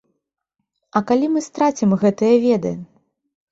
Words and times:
А 0.99 1.01
калі 1.11 1.29
мы 1.35 1.45
страцім 1.49 1.95
гэтыя 2.07 2.35
веды? 2.49 2.75